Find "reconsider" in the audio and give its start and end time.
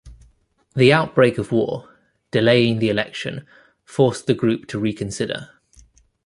4.79-5.49